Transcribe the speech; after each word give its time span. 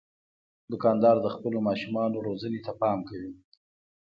دوکاندار 0.71 1.15
د 1.21 1.27
خپلو 1.35 1.57
ماشومانو 1.67 2.17
روزنې 2.27 2.59
ته 2.65 2.71
پام 2.81 2.99
کوي. 3.09 3.33